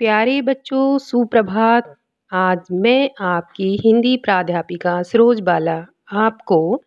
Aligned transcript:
प्यारे 0.00 0.42
बच्चों, 0.42 0.98
सुप्रभात। 0.98 1.96
आज 2.32 2.58
मैं 2.72 3.10
आपकी 3.20 3.76
हिंदी 3.84 4.16
प्राध्यापिका 4.16 5.02
सरोज 5.02 5.40
बाला 5.40 5.86
आपको 6.12 6.82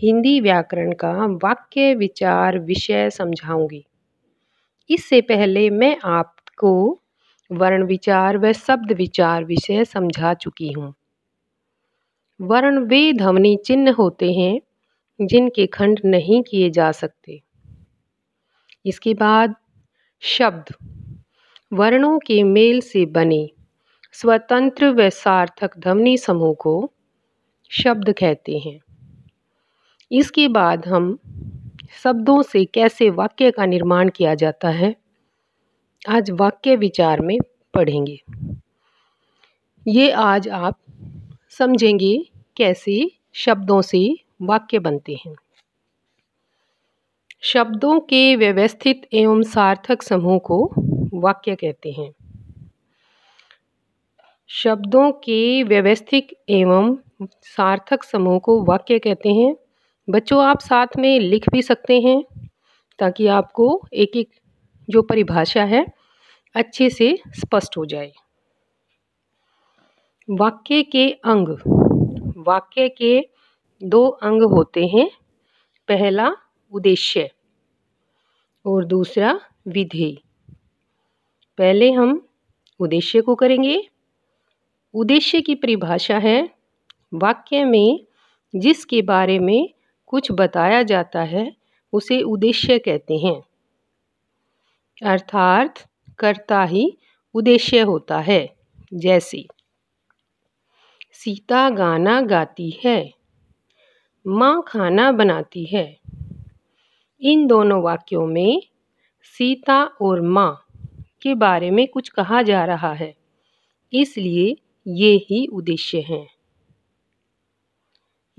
हिंदी 0.00 0.40
व्याकरण 0.40 0.92
का 0.92 1.12
वाक्य 1.26 1.94
विचार 1.94 2.58
विषय 2.58 3.10
समझाऊँगी। 3.10 3.84
इससे 4.90 5.20
पहले 5.20 5.70
मैं 5.70 5.96
आपको 6.04 6.98
वर्ण 7.50 7.86
विचार 7.86 8.38
व 8.38 8.52
शब्द 8.52 8.92
विचार 8.92 9.44
विषय 9.44 9.84
समझा 9.84 10.34
चुकी 10.34 10.72
हूँ। 10.72 10.94
वर्ण 12.40 12.78
वे 12.78 13.12
ध्वनि 13.12 13.58
चिन्ह 13.64 13.92
होते 13.92 14.32
हैं, 14.32 14.60
जिनके 15.20 15.66
खंड 15.66 16.00
नहीं 16.04 16.42
किए 16.42 16.70
जा 16.70 16.92
सकते। 16.92 17.42
इसके 18.86 19.14
बाद 19.14 19.54
शब्द। 20.20 20.74
वर्णों 21.72 22.18
के 22.18 22.42
मेल 22.42 22.80
से 22.80 23.06
बने। 23.06 23.50
स्वतंत्र 24.12 24.90
व 24.90 25.08
सार्थक 25.10 25.78
ध्वनि 25.78 26.16
समूह 26.18 26.54
को 26.54 26.92
शब्द 27.70 28.12
कहते 28.12 28.58
हैं। 28.58 28.78
इसके 30.10 30.48
बाद 30.48 30.86
हम 30.86 31.18
शब्दों 32.02 32.42
से 32.42 32.64
कैसे 32.64 33.10
वाक्य 33.10 33.50
का 33.50 33.66
निर्माण 33.66 34.08
किया 34.08 34.34
जाता 34.34 34.68
है, 34.68 34.94
आज 36.08 36.30
वाक्य 36.30 36.76
विचार 36.76 37.20
में 37.20 37.38
पढ़ेंगे। 37.74 38.20
ये 39.86 40.10
आज 40.10 40.48
आप 40.48 40.78
समझेंगे 41.50 42.16
कैसे 42.56 43.10
शब्दों 43.34 43.80
से 43.82 44.18
वाक्य 44.42 44.78
बनते 44.78 45.18
हैं। 45.26 45.34
शब्दों 47.40 48.00
के 48.00 48.36
व्यवस्थित 48.36 49.06
एवं 49.12 49.42
सार्थक 49.42 50.02
समूह 50.02 50.38
को 50.38 50.74
वाक्य 51.16 51.54
कहते 51.54 51.92
हैं। 51.92 52.14
शब्दों 54.48 55.12
के 55.12 55.62
व्यवस्थित 55.62 56.28
एवं 56.48 56.96
सार्थक 57.42 58.04
समूह 58.04 58.38
को 58.38 58.64
वाक्य 58.64 58.98
कहते 58.98 59.28
हैं। 59.28 59.56
बच्चों, 60.10 60.44
आप 60.44 60.60
साथ 60.60 60.86
में 60.98 61.20
लिख 61.20 61.44
भी 61.52 61.62
सकते 61.62 62.00
हैं 62.00 62.22
ताकि 62.98 63.26
आपको 63.26 63.82
एक 63.92 64.16
एक 64.16 64.28
जो 64.90 65.02
परिभाषा 65.02 65.64
है, 65.64 65.86
अच्छे 66.54 66.90
से 66.90 67.18
स्पष्ट 67.28 67.76
हो 67.76 67.86
जाए। 67.86 68.12
वाक्य 70.30 70.82
के 70.82 71.10
अंग। 71.10 71.48
वाक्य 72.46 72.88
के 72.88 73.28
दो 73.82 74.08
अंग 74.08 74.42
होते 74.42 74.86
हैं। 74.86 75.10
पहला 75.88 76.30
उद्देश्य 76.72 77.30
और 78.66 78.84
दूसरा 78.84 79.40
विधेय। 79.68 80.25
पहले 81.58 81.92
हम 81.92 82.28
उद्देश्य 82.80 83.20
को 83.20 83.34
करेंगे। 83.34 83.88
उद्देश्य 84.94 85.40
की 85.40 85.54
परिभाषा 85.54 86.18
है 86.18 86.50
वाक्य 87.14 87.64
में 87.64 88.00
जिसके 88.56 89.02
बारे 89.02 89.38
में 89.38 89.68
कुछ 90.06 90.32
बताया 90.32 90.82
जाता 90.82 91.22
है, 91.22 91.56
उसे 91.92 92.22
उद्देश्य 92.22 92.78
कहते 92.78 93.14
हैं। 93.14 93.42
अर्थात 95.02 95.74
कर्ता 96.18 96.64
ही 96.64 96.98
उद्देश्य 97.34 97.80
होता 97.80 98.18
है, 98.18 98.56
जैसे, 98.94 99.46
सीता 101.12 101.70
गाना 101.70 102.20
गाती 102.20 102.80
है, 102.84 103.14
माँ 104.26 104.64
खाना 104.68 105.12
बनाती 105.12 105.64
है। 105.64 105.98
इन 107.22 107.46
दोनों 107.46 107.82
वाक्यों 107.82 108.26
में 108.26 108.60
सीता 109.22 109.84
और 109.84 110.20
माँ 110.20 110.65
के 111.26 111.34
बारे 111.34 111.70
में 111.70 111.88
कुछ 111.88 112.08
कहा 112.08 112.42
जा 112.42 112.64
रहा 112.64 112.92
है। 112.92 113.14
इसलिए 113.92 114.56
ये 114.86 115.16
ही 115.16 115.46
उद्देश्य 115.46 116.00
हैं। 116.00 116.26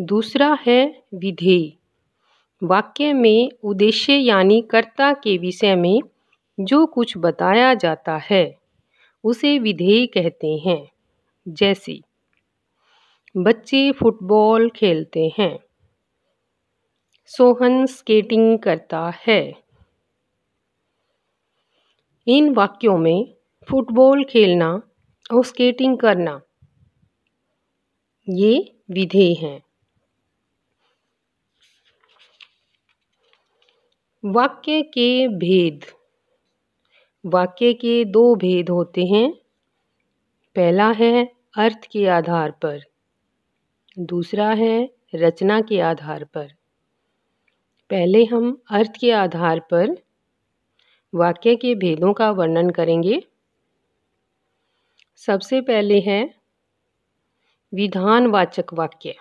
दूसरा 0.01 0.57
है 0.65 1.03
विधेय। 1.13 1.73
वाक्य 2.63 3.13
में 3.13 3.49
उद्देश्य 3.63 4.13
यानी 4.13 4.61
कर्ता 4.61 5.13
के 5.13 5.37
विषय 5.37 5.75
में 5.75 5.99
जो 6.59 6.85
कुछ 6.85 7.13
बताया 7.17 7.73
जाता 7.73 8.17
है, 8.17 8.57
उसे 9.23 9.59
विधेय 9.59 10.05
कहते 10.05 10.47
हैं। 10.47 10.91
जैसे, 11.47 12.01
बच्चे 13.37 13.91
फुटबॉल 13.91 14.69
खेलते 14.69 15.33
हैं। 15.39 15.59
सोहन 17.25 17.85
स्केटिंग 17.85 18.59
करता 18.59 19.13
है। 19.27 19.66
इन 22.27 22.53
वाक्यों 22.53 22.97
में 22.97 23.33
फुटबॉल 23.69 24.23
खेलना 24.23 24.81
और 25.33 25.45
स्केटिंग 25.45 25.97
करना, 25.97 26.41
ये 28.29 28.81
विधेय 28.91 29.33
हैं। 29.33 29.63
वाक्य 34.23 34.81
के 34.81 35.27
भेद। 35.27 35.85
वाक्य 37.25 37.73
के 37.73 38.05
दो 38.05 38.35
भेद 38.35 38.69
होते 38.69 39.05
हैं। 39.05 39.31
पहला 40.55 40.91
है 40.91 41.25
अर्थ 41.57 41.87
के 41.91 42.07
आधार 42.07 42.51
पर। 42.51 42.79
दूसरा 43.99 44.49
है 44.53 44.89
रचना 45.15 45.61
के 45.61 45.79
आधार 45.81 46.23
पर। 46.23 46.47
पहले 47.89 48.25
हम 48.25 48.61
अर्थ 48.71 48.91
के 48.99 49.11
आधार 49.11 49.59
पर 49.59 50.06
वाक्य 51.13 51.55
के 51.55 51.75
भेदों 51.75 52.13
का 52.13 52.31
वर्णन 52.31 52.69
करेंगे। 52.69 53.23
सबसे 55.15 55.61
पहले 55.61 55.99
है, 55.99 56.33
विधानवाचक 57.73 58.73
वाक्य। 58.73 59.15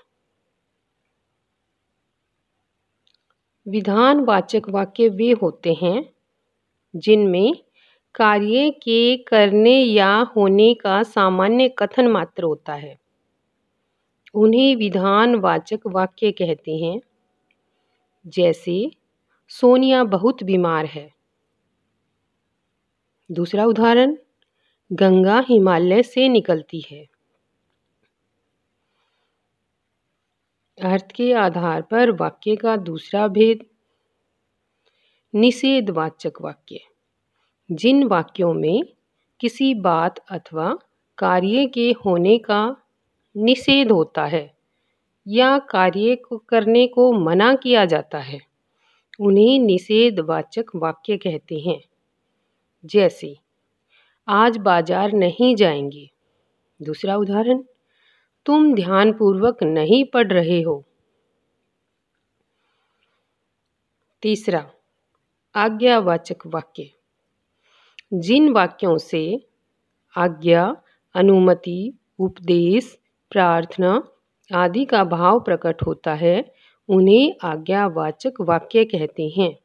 विधानवाचक 3.67 4.63
वाक्य 4.69 5.09
वे 5.09 5.33
होते 5.33 5.75
हैं, 5.83 6.09
जिनमें 6.97 7.55
कार्य 8.15 8.71
के 8.71 9.17
करने 9.17 9.83
या 9.83 10.19
होने 10.37 10.75
का 10.75 11.03
सामान्य 11.03 11.69
कथन 11.79 12.09
मात्र 12.09 12.45
होता 12.45 12.75
है। 12.75 12.99
उन्हें 14.35 14.77
विधानवाचक 14.77 15.81
वाक्य 15.87 16.33
कहते 16.33 16.77
हैं, 16.77 17.01
जैसे, 18.27 18.91
सोनिया 19.49 20.05
बहुत 20.05 20.43
बीमार 20.43 20.87
है। 20.87 21.16
दूसरा 23.31 23.65
उदाहरण, 23.65 24.17
गंगा 24.93 25.45
हिमालय 25.49 26.03
से 26.03 26.29
निकलती 26.29 26.85
है। 26.91 27.07
अर्थ 30.79 31.13
के 31.15 31.33
आधार 31.33 31.83
पर 31.83 32.11
वाक्य 32.11 32.57
का 32.57 32.77
दूसरा 32.77 33.29
भेद, 33.29 33.65
निषेधवाचक 35.35 36.33
वाक्य। 36.41 36.81
जिन 37.73 38.05
वाक्यों 38.05 38.55
में 38.55 38.83
किसी 39.41 39.75
बात 39.75 40.19
अथवा 40.19 40.79
कार्य 41.19 41.67
के 41.67 41.93
होने 41.93 42.39
का 42.39 42.77
निषेध 43.37 43.93
होता 43.93 44.27
है 44.27 44.55
या 45.27 45.59
कार्य 45.59 46.17
को 46.17 46.39
करने 46.39 46.87
को 46.87 47.13
मना 47.13 47.55
किया 47.55 47.85
जाता 47.85 48.19
है, 48.19 48.41
उन्हें 49.21 49.59
निषेधवाचक 49.59 50.65
वाक्य 50.77 51.17
कहते 51.17 51.59
हैं। 51.59 51.81
जैसे। 52.87 53.37
आज 54.29 54.57
बाज़ार 54.57 55.13
नहीं 55.13 55.57
जाएँगे। 55.57 56.11
दूसरा 56.83 57.17
उदाहरण, 57.17 57.65
तुम 58.47 58.75
ध्यानपूर्वक 58.75 59.63
नहीं 59.63 60.05
पढ़ 60.05 60.33
रहे 60.33 60.63
हो। 60.63 60.85
तीसरा, 64.23 64.71
आज्ञावाचक 65.55 66.37
वाक्य। 66.47 66.91
जिन 68.15 68.53
वाक्यों 68.53 68.99
से 68.99 69.47
आज्ञा, 70.17 70.77
अनुमति, 71.15 71.99
उपदेश, 72.19 72.99
प्रार्थना 73.31 74.09
आदि 74.55 74.85
का 74.85 75.05
भाव 75.05 75.41
प्रकट 75.41 75.83
होता 75.83 76.15
है, 76.15 76.55
उन्हें 76.89 77.37
आज्ञावाचक 77.43 78.33
वाक्य 78.41 78.85
कहते 78.85 79.29
हैं। 79.29 79.59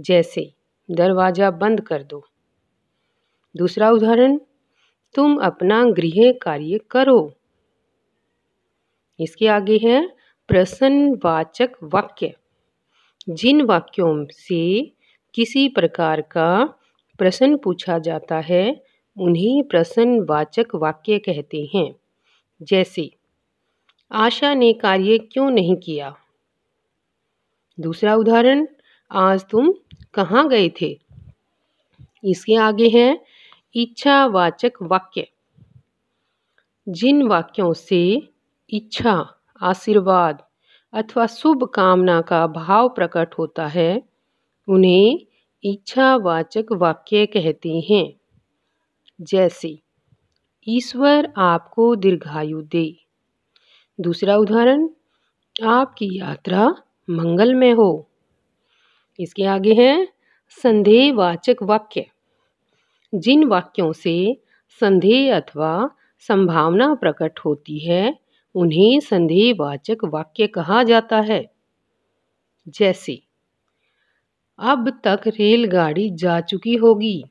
जैसे, 0.00 0.52
दरवाज़ा 0.90 1.50
बंद 1.50 1.80
कर 1.80 2.02
दो। 2.02 2.29
दूसरा 3.56 3.90
उदाहरण, 3.90 4.38
तुम 5.14 5.36
अपना 5.36 5.84
गृह 5.84 6.32
कार्य 6.42 6.80
करो। 6.90 7.32
इसके 9.20 9.48
आगे 9.48 9.78
है 9.78 10.08
प्रश्नवाचक 10.48 11.70
वाक्य। 11.82 12.34
जिन 13.28 13.62
वाक्यों 13.62 14.26
से 14.32 14.92
किसी 15.34 15.68
प्रकार 15.68 16.20
का 16.20 16.74
प्रश्न 17.18 17.56
पूछा 17.56 17.98
जाता 17.98 18.38
है, 18.38 18.84
उन्हें 19.18 19.62
प्रश्नवाचक 19.64 20.66
वाक्य 20.74 21.18
कहते 21.18 21.70
हैं। 21.74 21.94
जैसे, 22.62 23.10
आशा 24.12 24.54
ने 24.54 24.72
कार्य 24.72 25.18
क्यों 25.18 25.50
नहीं 25.50 25.76
किया? 25.76 26.16
दूसरा 27.80 28.14
उदाहरण, 28.14 28.66
आज 29.10 29.44
तुम 29.50 29.74
कहाँ 30.14 30.48
गए 30.48 30.68
थे? 30.68 31.00
इसके 32.24 32.54
आगे 32.54 32.88
है 32.88 33.24
इच्छावाचक 33.74 34.72
वाक्य। 34.82 35.28
जिन 36.88 37.22
वाक्यों 37.22 37.72
से 37.72 38.28
इच्छा, 38.70 39.34
आशीर्वाद 39.62 40.42
अथवा 40.92 41.26
शुभ 41.26 41.64
कामना 41.64 42.20
का 42.20 42.46
भाव 42.46 42.88
प्रकट 42.88 43.34
होता 43.38 43.66
है, 43.66 44.02
उन्हें 44.68 45.18
इच्छावाचक 45.64 46.64
वाक्य 46.72 47.26
कहते 47.26 47.80
हैं। 47.90 48.12
जैसे, 49.20 49.78
ईश्वर 50.68 51.32
आपको 51.36 51.96
दीर्घायु 51.96 52.62
दे। 52.62 52.96
दूसरा 54.00 54.36
उदाहरण, 54.36 54.88
आपकी 55.64 56.18
यात्रा 56.18 56.74
मंगलमय 57.10 57.70
हो। 57.70 58.08
इसके 59.20 59.44
आगे 59.44 59.74
है, 59.74 60.08
संदेहवाचक 60.48 61.56
वाक्य। 61.62 62.06
जिन 63.14 63.44
वाक्यों 63.44 63.92
से 63.92 64.40
संदेह 64.80 65.36
अथवा 65.36 65.90
संभावना 66.18 66.94
प्रकट 66.94 67.38
होती 67.38 67.78
है, 67.78 68.18
उन्हें 68.54 69.00
संदेहवाचक 69.00 69.98
वाक्य 70.04 70.46
कहा 70.46 70.82
जाता 70.82 71.20
है। 71.20 71.50
जैसे, 72.68 73.22
अब 74.58 75.00
तक 75.04 75.20
रेलगाड़ी 75.26 76.10
जा 76.10 76.40
चुकी 76.40 76.74
होगी। 76.74 77.24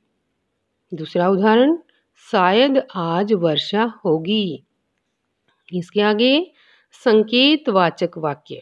दूसरा 0.93 1.29
उदाहरण, 1.29 1.77
शायद 2.31 2.87
आज 2.95 3.33
वर्षा 3.33 3.93
होगी। 4.05 4.63
इसके 5.73 6.01
आगे, 6.01 6.51
संकेतवाचक 6.91 8.11
वाक्य, 8.17 8.61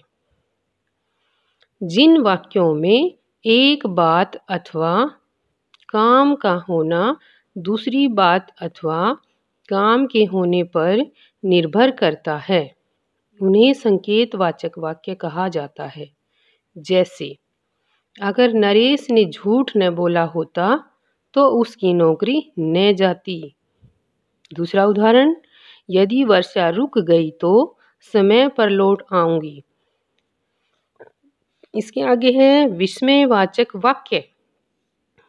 जिन 1.84 2.18
वाक्यों 2.18 2.76
में 2.76 3.14
एक 3.46 3.88
बात 3.88 4.36
अथवा 4.36 5.17
काम 5.90 6.36
का 6.36 6.54
होना 6.70 7.18
दूसरी 7.58 8.08
बात 8.08 8.56
अथवा 8.62 9.14
काम 9.70 10.06
के 10.08 10.24
होने 10.26 10.64
पर 10.64 11.06
निर्भर 11.44 11.92
करता 11.92 12.38
है। 12.38 12.76
उन्हें 13.42 13.74
संकेतवाचक 13.74 14.72
वाक्य 14.78 15.16
कहा 15.16 15.48
जाता 15.50 15.86
है। 15.86 16.10
जैसे, 16.78 17.38
अगर 18.22 18.54
नरेश 18.54 19.08
ने 19.12 19.26
झूठ 19.26 19.72
न 19.78 19.90
बोला 19.90 20.24
होता 20.24 20.84
तो 21.34 21.48
उसकी 21.48 21.94
नौकरी 21.94 22.52
न 22.60 22.94
जाती। 22.96 23.56
दूसरा 24.56 24.86
उदाहरण, 24.86 25.36
यदि 25.90 26.24
वर्षा 26.24 26.70
रुक 26.70 27.00
गई 27.00 27.32
तो 27.32 27.78
समय 28.14 28.48
पर 28.50 28.70
लौट 28.70 29.04
आऊँगी। 29.14 29.64
इसके 31.74 32.02
आगे 32.02 32.32
है, 32.32 32.68
विस्मयवाचक 32.68 33.68
वाक्य। 33.76 34.24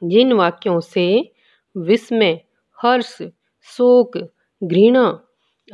जिन 0.04 0.32
वाक्यों 0.32 0.80
से 0.80 1.32
विस्मय, 1.76 2.40
हर्ष, 2.82 3.22
शोक, 3.62 4.18
घृणा 4.64 5.20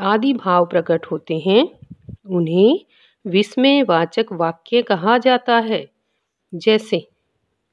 आदि 0.01 0.33
भाव 0.33 0.67
प्रकट 0.67 1.07
होते 1.07 1.39
हैं, 1.39 1.79
उन्हें 2.27 2.85
विस्मयवाचक 3.27 4.27
वाक्य 4.33 4.83
कहा 4.83 5.19
जाता 5.19 5.59
है। 5.59 5.91
जैसे, 6.55 7.09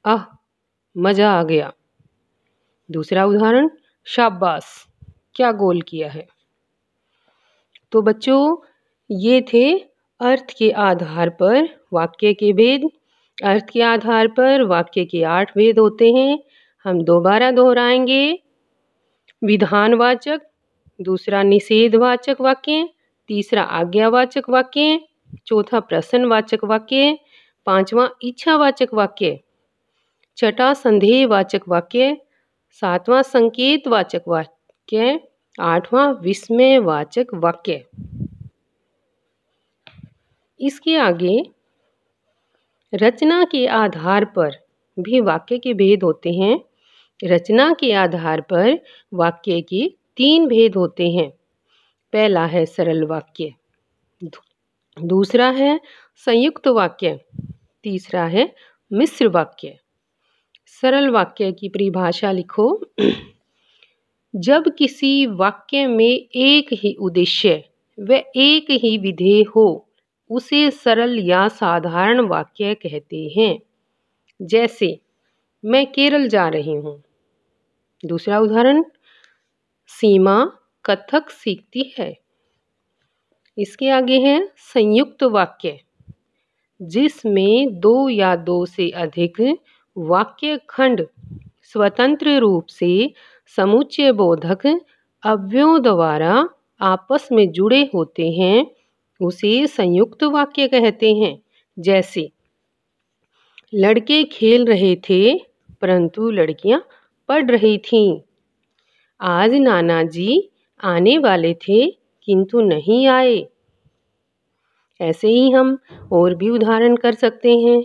आह, 0.06 0.36
मज़ा 0.96 1.32
आ 1.32 1.42
गया। 1.42 1.72
दूसरा 2.90 3.24
उदाहरण, 3.24 3.70
शाबाश, 4.04 4.86
क्या 5.34 5.52
गोल 5.52 5.82
किया 5.82 6.10
है? 6.10 6.26
तो 7.92 8.02
बच्चों, 8.02 8.56
ये 9.10 9.40
थे 9.40 9.78
अर्थ 10.20 10.46
के 10.58 10.70
आधार 10.70 11.30
पर 11.30 11.68
वाक्य 11.92 12.34
के 12.34 12.52
भेद 12.52 12.90
अर्थ 13.42 13.64
के 13.72 13.82
आधार 13.82 14.28
पर 14.28 14.62
वाक्य 14.62 15.04
के 15.04 15.22
आठ 15.22 15.50
भेद 15.58 15.78
होते 15.78 16.12
हैं। 16.12 16.38
हम 16.84 17.02
दोबारा 17.02 17.50
दोहराएँगे। 17.50 18.42
विधानवाचक, 19.44 20.40
दूसरा 21.00 21.42
निषेधवाचक 21.42 22.36
वाक्य, 22.40 22.88
तीसरा 23.28 23.62
आज्ञावाचक 23.62 24.42
वाक्य, 24.50 25.00
चौथा 25.46 25.80
प्रश्नवाचक 25.80 26.64
वाक्य, 26.64 27.18
पांचवा 27.66 28.08
इच्छावाचक 28.22 28.94
वाक्य, 28.94 29.36
छठा 30.36 30.74
संदेहवाचक 30.74 31.60
वाक्य, 31.68 32.16
सातवां 32.70 33.22
संकेतवाचक 33.22 34.22
वाक्य, 34.28 35.20
आठवां 35.60 36.14
विस्मयवाचक 36.14 37.26
वाक्य। 37.34 37.84
इसके 40.60 40.96
आगे 40.96 41.50
रचना 42.94 43.44
के 43.44 43.66
आधार 43.66 44.24
पर 44.24 44.50
भी 44.98 45.20
वाक्य 45.20 45.58
के 45.58 45.74
भेद 45.74 46.02
होते 46.02 46.30
हैं। 46.30 46.60
रचना 47.24 47.72
के 47.72 47.92
आधार 47.92 48.40
पर 48.40 48.78
वाक्य 49.14 49.60
के 49.60 49.88
तीन 50.16 50.46
भेद 50.46 50.74
होते 50.74 51.08
हैं। 51.10 51.30
पहला 52.12 52.46
है 52.46 52.66
सरल 52.66 53.04
वाक्य 53.04 53.52
दूसरा 54.96 55.48
है 55.50 55.80
संयुक्त 56.16 56.68
वाक्य, 56.68 57.20
तीसरा 57.84 58.24
है 58.24 58.54
मिश्र 58.92 59.28
वाक्य। 59.28 59.78
सरल 60.82 61.08
वाक्य 61.08 61.52
की 61.52 61.68
परिभाषा 61.68 62.32
लिखो। 62.32 62.68
जब 64.34 64.64
किसी 64.78 65.26
वाक्य 65.26 65.86
में 65.86 66.28
एक 66.36 66.72
ही 66.72 66.94
उद्देश्य 67.00 67.64
व 68.00 68.12
एक 68.36 68.70
ही 68.70 68.98
विधेय 68.98 69.42
हो 69.56 69.88
उसे 70.32 70.70
सरल 70.70 71.18
या 71.20 71.46
साधारण 71.48 72.20
वाक्य 72.28 72.74
कहते 72.74 73.22
हैं। 73.38 73.58
जैसे, 74.40 74.98
मैं 75.64 75.86
केरल 75.92 76.28
जा 76.28 76.48
रही 76.48 76.74
हूँ। 76.74 77.02
दूसरा 78.04 78.38
उदाहरण, 78.38 78.84
सीमा 79.90 80.44
कथक 80.84 81.30
सीखती 81.30 81.94
है। 81.98 82.14
इसके 83.58 83.88
आगे 83.90 84.18
है 84.18 84.36
संयुक्त 84.56 85.22
वाक्य, 85.22 85.78
जिसमें 86.80 87.80
दो 87.80 88.08
या 88.08 88.36
दो 88.36 88.64
से 88.66 88.88
अधिक 88.96 89.40
वाक्य 89.96 90.60
खंड 90.70 91.06
स्वतंत्र 91.62 92.38
रूप 92.38 92.66
से 92.66 92.92
समुच्चय 93.58 94.12
बोधक 94.12 94.66
अव्यों 95.22 95.82
द्वारा 95.82 96.48
आपस 96.80 97.28
में 97.32 97.50
जुड़े 97.52 97.82
होते 97.94 98.30
हैं 98.30 98.66
उसे 99.22 99.66
संयुक्त 99.66 100.24
वाक्य 100.24 100.68
कहते 100.68 101.14
हैं। 101.14 101.42
जैसे, 101.78 102.30
लड़के 103.74 104.24
खेल 104.24 104.64
रहे 104.64 104.96
थे, 104.96 105.38
परंतु 105.80 106.30
लड़कियाँ 106.30 106.86
पढ़ 107.28 107.50
रही 107.50 107.78
थीं। 107.78 108.20
आज 109.20 109.52
नाना 109.54 110.02
जी 110.02 110.50
आने 110.84 111.18
वाले 111.18 111.54
थे, 111.54 111.86
किंतु 112.22 112.60
नहीं 112.60 113.06
आए। 113.06 113.48
ऐसे 115.00 115.28
ही 115.28 115.50
हम 115.50 115.78
और 116.12 116.34
भी 116.34 116.48
उदाहरण 116.48 116.96
कर 116.96 117.12
सकते 117.12 117.58
हैं। 117.58 117.84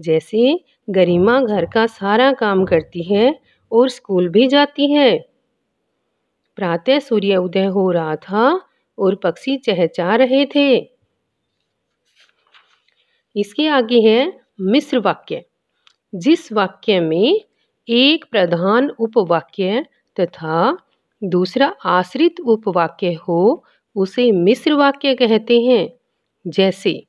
जैसे, 0.00 0.64
गरिमा 0.90 1.40
घर 1.40 1.64
का 1.64 1.86
सारा 1.86 2.32
काम 2.32 2.64
करती 2.64 3.02
है 3.02 3.40
और 3.72 3.88
स्कूल 3.88 4.28
भी 4.28 4.48
जाती 4.48 4.92
है। 4.92 5.26
प्रातः 6.56 6.98
सूर्य 6.98 7.36
उदय 7.36 7.64
हो 7.64 7.90
रहा 7.90 8.16
था 8.16 8.66
और 8.98 9.14
पक्षी 9.14 9.56
चहचा 9.56 10.16
रहे 10.16 10.46
थे। 10.46 10.92
इसके 13.36 13.68
आगे 13.68 14.00
है 14.00 14.40
मिश्र 14.60 14.98
वाक्य। 14.98 15.44
जिस 16.14 16.52
वाक्य 16.52 17.00
में 17.00 17.40
एक 17.88 18.24
प्रधान 18.30 18.90
उपवाक्य 18.90 19.86
तथा 20.20 20.78
दूसरा 21.24 21.66
आश्रित 21.84 22.34
उपवाक्य 22.40 23.12
हो, 23.12 23.64
उसे 23.96 24.32
मिश्र 24.32 24.72
वाक्य 24.72 25.14
कहते 25.14 25.60
हैं। 25.60 25.92
जैसे, 26.46 27.06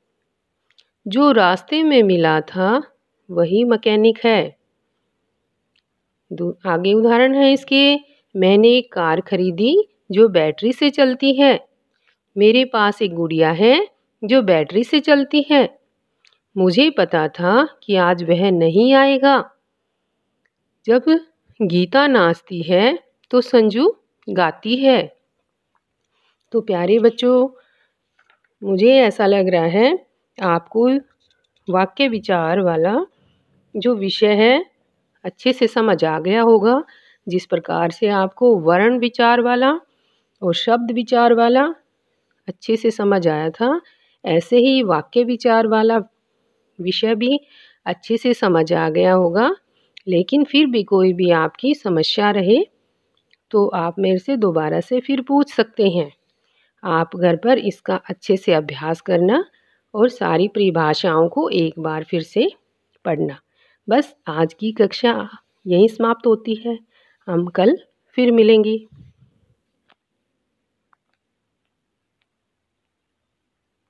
जो 1.08 1.32
रास्ते 1.32 1.82
में 1.82 2.02
मिला 2.02 2.40
था, 2.40 2.82
वही 3.30 3.64
मैकेनिक 3.64 4.18
है। 4.24 4.56
आगे 6.66 6.92
उदाहरण 6.92 7.34
है 7.34 7.52
इसके। 7.52 7.96
मैंने 8.36 8.68
एक 8.68 8.92
कार 8.92 9.20
खरीदी, 9.20 9.88
जो 10.12 10.28
बैटरी 10.28 10.72
से 10.72 10.90
चलती 10.90 11.34
है। 11.34 11.73
मेरे 12.36 12.64
पास 12.64 13.02
एक 13.02 13.14
गुड़िया 13.14 13.50
है 13.50 13.88
जो 14.22 14.42
बैटरी 14.42 14.84
से 14.84 15.00
चलती 15.00 15.44
है। 15.50 15.78
मुझे 16.56 16.90
पता 16.90 17.28
था 17.28 17.66
कि 17.82 17.96
आज 17.96 18.22
वह 18.22 18.50
नहीं 18.50 18.92
आएगा। 18.94 19.50
जब 20.86 21.02
गीता 21.62 22.06
नाचती 22.06 22.62
है 22.62 22.98
तो 23.30 23.40
संजू 23.40 23.96
गाती 24.30 24.76
है। 24.76 25.16
तो 26.52 26.60
प्यारे 26.60 26.98
बच्चों, 26.98 27.48
मुझे 28.62 28.94
ऐसा 28.96 29.26
लग 29.26 29.48
रहा 29.48 29.64
है, 29.64 30.06
आपको 30.42 30.88
वाक्य 31.68 32.08
विचार 32.08 32.60
वाला 32.60 32.96
जो 33.76 33.94
विषय 33.94 34.34
है, 34.34 34.64
अच्छे 35.24 35.52
से 35.52 35.66
समझ 35.66 36.04
आ 36.04 36.18
गया 36.20 36.42
होगा। 36.42 36.82
जिस 37.28 37.46
प्रकार 37.46 37.90
से 37.90 38.08
आपको 38.08 38.56
वर्ण 38.56 38.98
विचार 38.98 39.40
वाला 39.40 39.72
और 40.42 40.54
शब्द 40.54 40.90
विचार 40.90 41.34
वाला 41.34 41.74
अच्छे 42.48 42.76
से 42.76 42.90
समझ 42.90 43.26
आया 43.28 43.50
था। 43.50 43.80
ऐसे 44.24 44.58
ही 44.58 44.82
वाक्य 44.84 45.24
विचार 45.24 45.66
वाला 45.68 45.98
विषय 46.78 47.14
भी 47.14 47.38
अच्छे 47.86 48.16
से 48.16 48.34
समझ 48.34 48.72
आ 48.72 48.88
गया 48.90 49.12
होगा। 49.14 49.50
लेकिन 50.08 50.44
फिर 50.44 50.66
भी 50.66 50.82
कोई 50.84 51.12
भी 51.12 51.30
आपकी 51.32 51.74
समस्या 51.74 52.30
रहे 52.32 52.64
तो 53.50 53.66
आप 53.76 53.98
मेरे 53.98 54.18
से 54.18 54.36
दोबारा 54.38 54.80
से 54.80 55.00
फिर 55.00 55.20
पूछ 55.22 55.52
सकते 55.54 55.88
हैं। 55.90 56.10
आप 56.82 57.16
घर 57.16 57.36
पर 57.36 57.58
इसका 57.60 57.96
अच्छे 58.10 58.36
से 58.36 58.54
अभ्यास 58.54 59.00
करना 59.02 59.44
और 59.94 60.08
सारी 60.10 60.48
परिभाषाओं 60.48 61.28
को 61.28 61.48
एक 61.50 61.80
बार 61.80 62.04
फिर 62.04 62.22
से 62.24 62.48
पढ़ना। 63.04 63.38
बस 63.88 64.14
आज 64.28 64.54
की 64.54 64.72
कक्षा 64.72 65.12
यहीं 65.66 65.88
समाप्त 65.88 66.26
होती 66.26 66.54
है। 66.66 66.78
हम 67.28 67.46
कल 67.48 67.76
फिर 68.16 68.32
मिलेंगे। 68.32 68.78